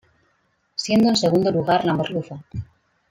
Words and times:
Siendo 0.73 1.09
en 1.09 1.15
segundo 1.15 1.51
lugar 1.51 1.85
la 1.85 1.93
merluza. 1.93 2.43